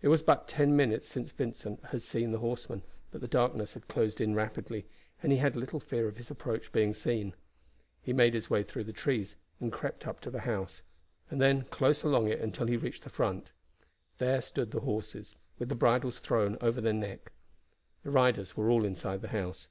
It 0.00 0.08
was 0.08 0.22
but 0.22 0.48
ten 0.48 0.74
minutes 0.74 1.06
since 1.06 1.32
Vincent 1.32 1.84
had 1.84 2.00
seen 2.00 2.32
the 2.32 2.38
horsemen, 2.38 2.82
but 3.10 3.20
the 3.20 3.28
darkness 3.28 3.74
had 3.74 3.88
closed 3.88 4.18
in 4.18 4.34
rapidly, 4.34 4.86
and 5.22 5.32
he 5.32 5.36
had 5.36 5.54
little 5.54 5.78
fear 5.80 6.08
of 6.08 6.16
his 6.16 6.30
approach 6.30 6.72
being 6.72 6.94
seen. 6.94 7.34
He 8.00 8.14
made 8.14 8.32
his 8.32 8.48
way 8.48 8.62
through 8.62 8.84
the 8.84 8.94
trees, 8.94 9.36
and 9.60 9.70
crept 9.70 10.06
up 10.06 10.18
to 10.20 10.30
the 10.30 10.40
house, 10.40 10.80
and 11.28 11.42
then 11.42 11.58
kept 11.58 11.72
close 11.72 12.02
along 12.02 12.28
it 12.28 12.40
until 12.40 12.68
he 12.68 12.78
reached 12.78 13.04
the 13.04 13.10
front. 13.10 13.50
There 14.16 14.40
stood 14.40 14.70
the 14.70 14.80
horses, 14.80 15.36
with 15.58 15.68
the 15.68 15.74
bridles 15.74 16.16
thrown 16.20 16.56
over 16.62 16.80
their 16.80 16.94
neck. 16.94 17.30
The 18.02 18.10
riders 18.12 18.56
were 18.56 18.70
all 18.70 18.86
inside 18.86 19.20
the 19.20 19.28
house. 19.28 19.68